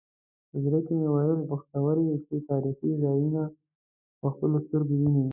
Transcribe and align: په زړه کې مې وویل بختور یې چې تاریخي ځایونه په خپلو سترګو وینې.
په 0.49 0.57
زړه 0.63 0.79
کې 0.85 0.93
مې 0.99 1.07
وویل 1.11 1.41
بختور 1.51 1.95
یې 2.07 2.15
چې 2.25 2.35
تاریخي 2.49 2.91
ځایونه 3.03 3.41
په 4.19 4.27
خپلو 4.33 4.57
سترګو 4.65 4.93
وینې. 4.99 5.25